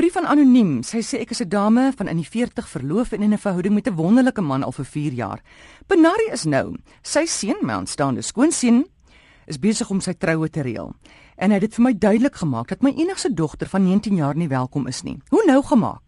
[0.00, 0.78] brief van anoniem.
[0.80, 3.74] Sy sê ek is 'n dame van in die 40 verloof en in 'n verhouding
[3.74, 5.40] met 'n wonderlike man al vir 4 jaar.
[5.86, 6.76] Benari is nou.
[7.02, 8.86] Sy seun, my aanstaande skoonseun,
[9.46, 10.94] is besig om sy troue te reël.
[11.36, 14.36] En hy het dit vir my duidelik gemaak dat my enigste dogter van 19 jaar
[14.36, 15.18] nie welkom is nie.
[15.28, 16.02] Hoe nou gemaak?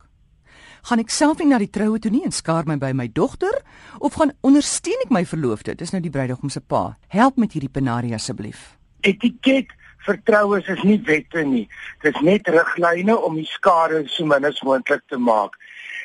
[0.82, 3.62] Gaan ek self nie na die troue toe nie en skaar my by my dogter
[3.98, 5.74] of gaan ondersteun ek my verloofde?
[5.74, 6.96] Dis nou die bruidegom se pa.
[7.08, 8.78] Help met hierdie Benari asseblief.
[9.00, 9.66] Etiket
[10.06, 11.68] vertroues is nie wette nie.
[12.02, 15.56] Dit is net riglyne om die skade so min as moontlik te maak.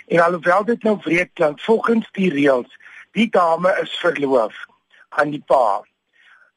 [0.08, 2.72] En alhoewel dit nou wreed klink, volgens die reëls,
[3.18, 4.56] die dame is verloof
[5.10, 5.84] aan die pa.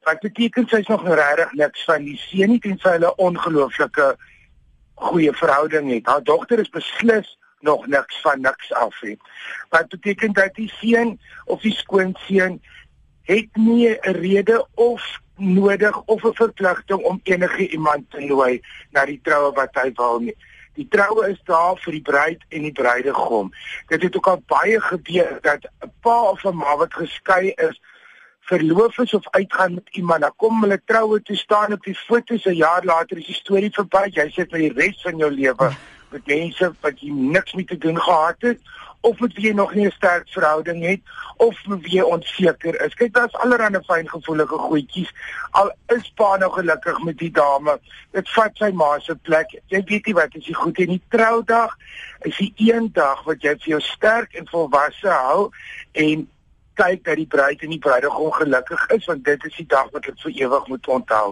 [0.06, 4.14] Wat beteken sy's nog regtig niks van die seun nie tensy hulle ongelooflike
[5.10, 6.06] goeie verhouding het.
[6.06, 9.16] Haar dogter is beslis nog niks van niks af nie.
[9.68, 12.60] Wat beteken dat die seun of die skoonseun
[13.28, 19.04] het nie 'n rede of nodig of 'n verpligting om enige iemand te nooi na
[19.04, 20.36] die troue wat hy wil nie.
[20.74, 23.52] Die troue is daar vir die bruid en die bruidegom.
[23.88, 27.80] Dit het ook al baie gebeur dat 'n pa of 'n ma wat geskei is
[28.40, 32.44] verloof is of uitgaan met iemand, dan kom hulle troue toe staan op die foto's
[32.44, 34.10] 'n jaar later is die storie verby.
[34.10, 35.70] Jy sit vir die res van jou lewe
[36.10, 38.60] met mense wat jy niks mee te doen gehad het
[39.00, 41.00] of met wie jy nog nie 'n sterk verhouding het
[41.36, 42.94] of met wie jy onseker is.
[42.94, 45.12] Kyk, daar's allerlei fyn gevoellige goedjies.
[45.50, 47.80] Al is pa nou gelukkig met die dame,
[48.10, 49.60] dit vat sy ma se plek.
[49.66, 51.76] Jy weet nie wat is die goed in die troudag
[52.20, 55.48] is die een dag wat jy vir jou sterk en volwasse hou
[55.92, 56.28] en
[56.80, 60.06] kyk dat die bruid en die bruidegom gelukkig is want dit is die dag wat
[60.08, 61.26] hulle vir ewig moet onthou.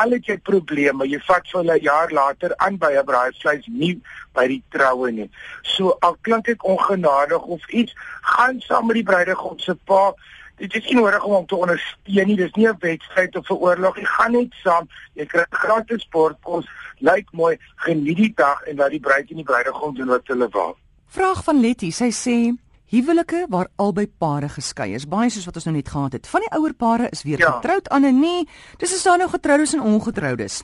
[0.00, 3.66] Al het jy probleme, jy vat vir hulle 'n jaar later aan by 'n braaivleis
[3.66, 4.00] nie
[4.34, 5.30] by die troue nie.
[5.62, 10.14] So al klink ek ongenadig of iets, gaan saam met die bruidegom se pa.
[10.56, 12.36] Dit is nie nodig om hom te ondersteun nie.
[12.36, 14.06] Dis nie 'n wedstryd of 'n oorlog nie.
[14.06, 14.88] Gaan net saam.
[15.14, 16.66] Jy kry gratis sportkos.
[16.98, 17.58] Lyk mooi.
[17.76, 20.76] Geniet die dag en laat die bruid en die bruidegom doen wat hulle wil.
[21.08, 21.90] Vraag van Letty.
[21.90, 26.12] Sy sê Huwelike waar albei pare geskei is, baie soos wat ons nou net gehad
[26.14, 26.26] het.
[26.30, 27.56] Van die ouer pare is weer ja.
[27.56, 28.46] getroud, ander nie.
[28.78, 30.60] Dis is daar nou getroudes en ongetroudes.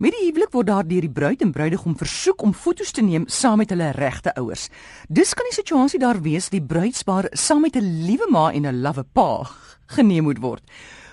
[0.00, 3.28] Met die huwelik word daar deur die bruid en bruidegom versoek om foto's te neem
[3.28, 4.70] saam met hulle regte ouers.
[5.08, 8.80] Dis kan die situasie daar wees die bruidspaar saam met 'n liewe ma en 'n
[8.80, 9.44] lawwe pa
[9.86, 10.64] geneem moet word.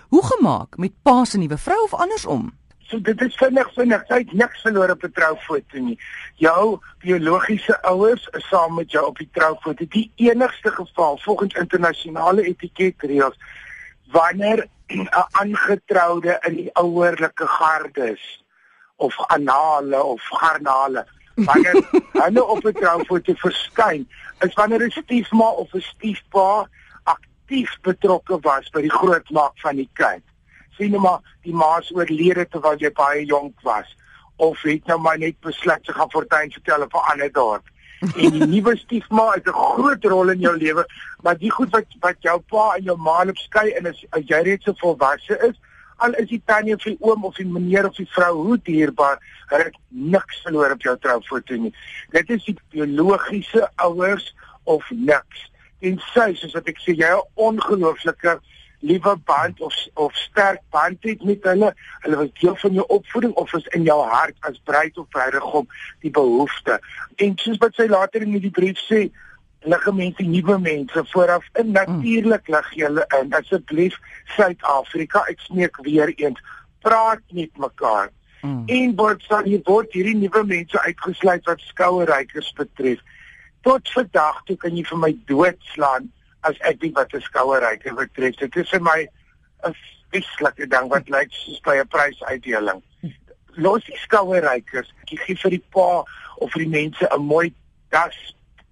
[0.10, 2.52] Hoe gemaak met pa se nuwe vrou of andersom?
[2.94, 4.02] So dit is vinnig vinnig.
[4.06, 5.98] Jy het niks verloor op 'n troufoto nie.
[6.38, 9.86] Jou biologiese ouers is saam met jou op die troufoto.
[9.90, 13.38] Die enigste geval volgens internasionale etiketreëls
[14.12, 18.46] wanneer 'n aangetroude in die ouerlike gardes
[18.96, 21.86] of anale of garnale wanneer
[22.26, 24.10] hulle op 'n troufoto verskyn,
[24.40, 26.70] is wanneer 'n stiefma of 'n stiefpa
[27.04, 30.24] aktief betrokke was by die grootmaak van die kind
[30.78, 33.90] sien nou maar die ma's oorlede terwyl jy baie jonk was
[34.36, 37.70] of het nou maar net besluit te gaan fortuin vertel op 'n ander dorp.
[38.04, 40.86] En die nuwe stiefma het 'n groot rol in jou lewe,
[41.22, 44.24] maar die goed wat wat jou pa en jou ma op skei en as, as
[44.26, 45.60] jy reeds so volwasse is,
[45.98, 49.20] al is die tannie of die oom of die meneer of die vrou hoe dierbaar,
[49.48, 51.74] hulle het niks verloor op jou troufoto nie.
[52.10, 55.52] Dit is die biologiese ouers of niks.
[55.80, 58.40] En sy, soos wat ek sê, jy 'n ongelooflike
[58.84, 61.74] liewe band of of sterk band het met hulle.
[62.06, 65.68] Hulle was deel van jou opvoeding of is in jou hart as bruid of bruidegom
[66.00, 66.80] die behoefte.
[67.16, 69.06] En soos wat sy later in die brief sê,
[69.64, 73.32] lig mense nuwe mense vooraf in natuurlik lig julle in.
[73.40, 73.96] Asseblief
[74.36, 76.42] Suid-Afrika, ek smeek weer eens,
[76.84, 78.12] praat met mekaar.
[78.44, 78.64] Mm.
[78.68, 83.00] En word sal hier word hierdie nuwe mense uitgesluit wat skouerrykers betref.
[83.64, 86.12] Tot vandag toe kan jy vir my doodslaan
[86.44, 88.36] as ek weet wat 'n skouerryker betref.
[88.36, 89.08] Dit is vir my
[89.68, 89.76] 'n
[90.12, 92.82] vislike ding wat lyk soos by 'n prysuitdeling.
[93.56, 96.04] Los die skouerrykers, jy gee vir die pa
[96.38, 97.54] of vir die mense 'n mooi
[97.90, 98.18] das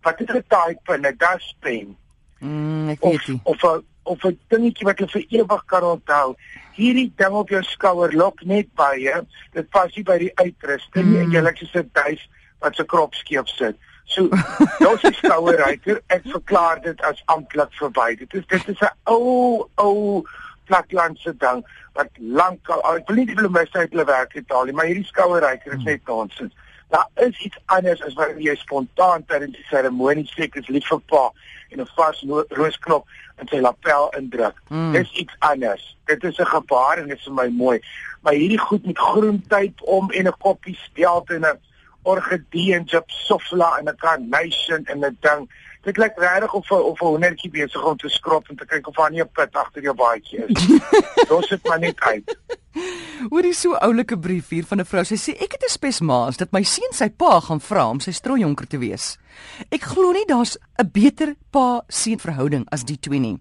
[0.03, 1.97] wat is 'n type 'n daspen.
[2.39, 3.39] Mm, ek weet nie.
[3.43, 6.35] Of 'n of 'n dingetjie wat jy vir ewig kan onthou.
[6.73, 9.25] Hierdie ding op jou skouer lok net baie.
[9.53, 11.15] Dit pas nie by die uitrusting mm.
[11.15, 12.21] en jy lyk soos 'n duif
[12.59, 13.77] wat se krop skeef sit.
[14.11, 14.27] So,
[14.91, 16.01] ons is skouerryker.
[16.11, 18.15] Ek verklaar dit as amptelik verby.
[18.19, 20.23] Dit is dit is 'n ou ou
[20.67, 21.63] platlandse ding
[21.93, 25.07] wat lank al ek wil nie die bloemiste uit hulle werk betaal nie, maar hierdie
[25.07, 26.53] skouerryker is net nonsens.
[26.91, 30.87] Daar is iets anders as wanneer jy spontaan tydens die seremonie sê ek is lief
[30.91, 31.25] vir pa
[31.71, 32.23] en 'n vars
[32.59, 33.07] roosknop
[33.39, 34.57] in sy lapel indruk.
[34.69, 34.91] Mm.
[34.91, 35.97] Dis iets anders.
[36.05, 37.79] Dit is 'n gebaar en dit is vir my mooi.
[38.21, 41.59] Maar hierdie goed met groen tyd om en 'n koppie speld en 'n
[42.03, 45.49] orgidee en gypsophylla en 'n carnation en 'n ding.
[45.81, 48.95] Dit lyk regtig of of 'n hoendertjie besig om te skrop en te kyk of
[48.95, 50.67] daar nie 'n put agter jou baadjie is.
[51.29, 52.37] Los dit maar net uit.
[53.29, 55.03] Hoorie so oulike brief hier van 'n vrou.
[55.05, 58.11] Sy sê ek het 'n spesmaas dat my seun sy pa gaan vra om sy
[58.11, 59.17] strooijonker te wees.
[59.69, 63.37] Ek glo nie daar's 'n beter pa-seun verhouding as die twee nie.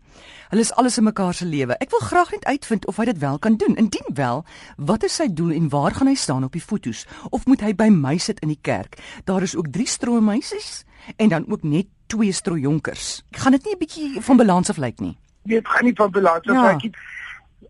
[0.51, 1.77] Hulle is alles in mekaar se lewe.
[1.81, 3.77] Ek wil graag net uitvind of hy dit wel kan doen.
[3.77, 4.45] Indien wel,
[4.77, 7.07] wat is sy doel en waar gaan hy staan op die fotos?
[7.31, 8.99] Of moet hy by my sit in die kerk?
[9.25, 10.85] Daar is ook 3 strooimeisies
[11.17, 13.23] en dan ook net twee strooijonkers.
[13.31, 15.17] Gaan dit nie 'n bietjie van balans af lyk nie.
[15.45, 16.93] Dit gaan nie van balans af lyk nie.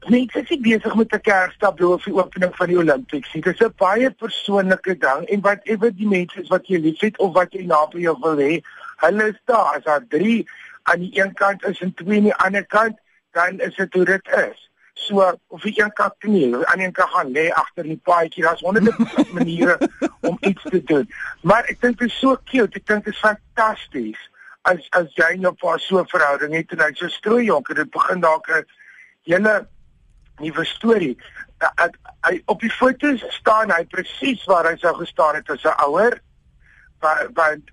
[0.08, 3.42] Mense is nie besig met 'n kersttableau of die opening van die Olimpiese nie.
[3.42, 7.34] Dit is 'n baie persoonlike ding en wat ewe die mense wat jy liefhet of
[7.34, 8.62] wat jy naby jou wil hê,
[8.96, 9.76] hulle is daar.
[9.76, 10.48] As daar 3
[10.82, 12.96] aan die een kant is en 2 aan die ander kant,
[13.32, 14.70] dan is dit hoe dit is.
[14.94, 18.60] So of jy een kant knie, aan een kant gaan lê agter die paadjie, daar's
[18.60, 18.94] honderde
[19.32, 19.78] maniere
[20.28, 21.10] om iets te doen.
[21.42, 24.30] Maar ek dink dit is so cute, ek dink dit is fantasties
[24.62, 27.74] as as jy en jou pa so 'n verhouding het en hy so strooi jonker,
[27.74, 28.64] dit begin dalk 'n
[29.24, 29.68] hele
[30.40, 31.16] nuwe storie.
[32.26, 36.20] Hy op die foto's staan hy presies waar hy sou gestaan het as 'n ouer.
[37.00, 37.70] Want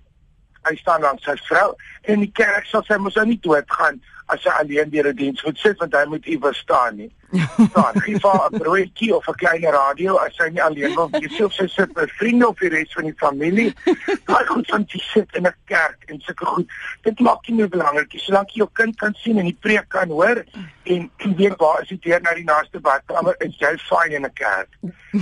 [0.68, 4.44] hy staan langs sy vrou en die kerk sal sy mos nou nie doodgaan as
[4.44, 7.10] hy alleen deur 'n diens moet sit want hy moet iewers staan nie.
[7.70, 11.40] Staan, gee vir 'n broodjie of 'n klein radio as hy nie alleen wil wees
[11.40, 13.74] of sy sit met vriende of die res van die familie.
[14.28, 16.68] Daai goed van die sit in 'n kerk en sulke goed.
[17.02, 18.20] Dit maak nie meer belangrik nie.
[18.20, 20.44] Solank jy jou kind kan sien en die preek kan hoor
[20.84, 24.32] en weet waar is die deur na die naaste badkamer, is jy fyn in 'n
[24.34, 24.68] kerk.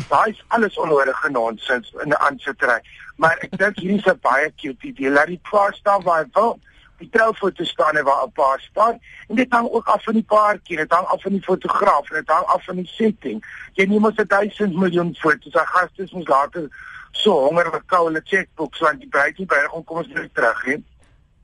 [0.09, 2.81] Daai is alles onnodige nonsens in 'n aansittery.
[3.17, 5.11] Maar ek dink hierdie is 'n baie cute idee.
[5.11, 6.59] Laat die paar staan waar hy wil
[6.99, 10.23] die troufoto staan en waar 'n paar staan en dit hang ook af van die
[10.23, 13.45] paartjie, dit hang af van die fotograaf en dit hang af van die setting.
[13.73, 16.69] Jy neem mos 'n duisend miljoen foto's, dan gaste mos later
[17.11, 20.77] so honger met koue checkbooks want die bruidjie by hom kom ons net terug hè.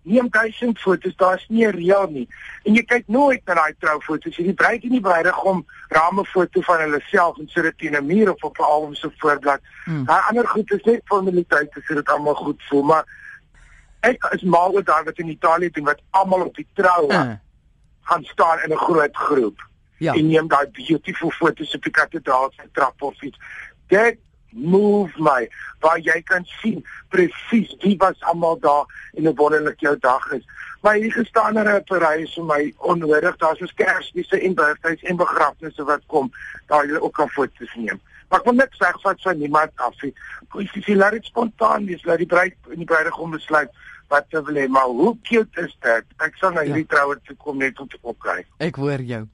[0.03, 2.29] Neem duisend foto's, daar's nie 'n reël nie.
[2.65, 6.81] En jy kyk nooit na daai troufoto's, jy die bruidjie nie bruidegom rame foto van
[6.81, 9.61] hulle self en sit dit teen 'n muur of op 'n album se voorblad.
[9.85, 10.05] Hmm.
[10.05, 13.05] Daai ander goed is net formaliteite sodat dit almal goed voel, maar
[14.03, 17.37] ek is mal oor daai wat in Italië doen wat almal op die troue uh.
[18.11, 19.59] gaan staan in 'n groot groep.
[19.99, 20.15] Ja.
[20.15, 23.39] En neem daai beautiful foto's op die kathedraal se trap of iets.
[23.87, 24.19] Dit
[24.51, 25.49] move my
[25.81, 30.45] waar jy kan sien presies wie was almal daar en hoe wonderlik jou dag is.
[30.83, 33.37] Maar hier gestaan er 'n Parys vir my onnodig.
[33.37, 36.33] Daar's so kersfeeste en birthdays en begrafnisse wat kom.
[36.67, 38.01] Daar jy ook kan foto's neem.
[38.33, 40.15] Maar ek wil net sê wat sy niemand af nie.
[40.55, 43.69] Presies, laat dit spontaan wees, laat die bruid en die bruidegom besluit
[44.09, 46.15] wat te wil hê, maar hoe cute is dit?
[46.25, 46.71] Ek sal na ja.
[46.71, 46.91] hierdie ja.
[46.95, 48.49] troue toe kom net om te kyk.
[48.65, 49.27] Ek hoor jou.